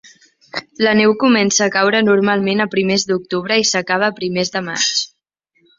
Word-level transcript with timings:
La 0.85 0.93
neu 0.99 1.13
comença 1.23 1.67
a 1.67 1.73
caure 1.77 2.01
normalment 2.07 2.65
a 2.65 2.69
primers 2.73 3.07
d'octubre 3.13 3.61
i 3.65 3.69
s'acaba 3.75 4.11
a 4.13 4.19
primers 4.23 4.55
de 4.59 4.65
maig. 4.73 4.93